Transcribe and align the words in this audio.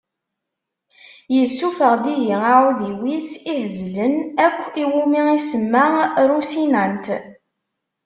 Yessufeɣ-d 1.35 2.05
ihi 2.15 2.33
aεudiw-is 2.51 3.29
ihezlen 3.51 4.15
akk 4.45 4.59
iwumi 4.83 5.21
isemma 5.37 5.83
Rusinant 6.29 7.05